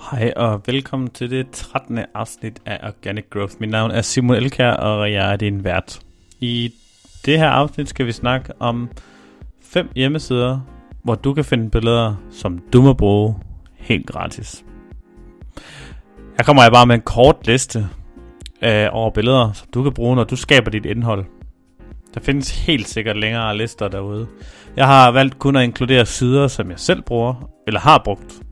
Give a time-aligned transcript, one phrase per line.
[0.00, 1.98] Hej og velkommen til det 13.
[2.14, 3.54] afsnit af Organic Growth.
[3.60, 6.00] Mit navn er Simon Elkær, og jeg er din vært.
[6.40, 6.72] I
[7.26, 8.88] det her afsnit skal vi snakke om
[9.62, 10.60] fem hjemmesider,
[11.02, 13.34] hvor du kan finde billeder, som du må bruge
[13.76, 14.64] helt gratis.
[16.36, 17.88] Her kommer jeg bare med en kort liste
[18.62, 21.24] øh, over billeder, som du kan bruge, når du skaber dit indhold.
[22.14, 24.26] Der findes helt sikkert længere lister derude.
[24.76, 28.42] Jeg har valgt kun at inkludere sider, som jeg selv bruger, eller har brugt.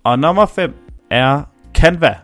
[0.03, 0.73] Og nummer 5
[1.09, 1.43] er
[1.73, 2.15] Canva.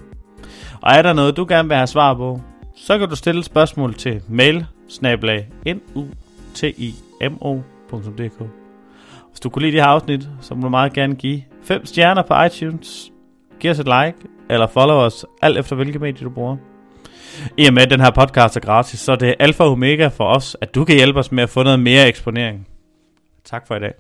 [0.82, 2.42] Og er der noget, du gerne vil have svar på,
[2.82, 4.66] så kan du stille spørgsmål til mail
[5.02, 6.90] nutimo.dk
[9.30, 12.22] Hvis du kunne lide det her afsnit, så må du meget gerne give 5 stjerner
[12.22, 13.12] på iTunes,
[13.60, 14.18] giv os et like,
[14.50, 16.58] eller follow os, alt efter hvilke medier du bruger.
[17.58, 20.08] I og med, at den her podcast er gratis, så er det alfa og omega
[20.08, 22.68] for os, at du kan hjælpe os med at få noget mere eksponering.
[23.44, 23.94] Tak for i dag.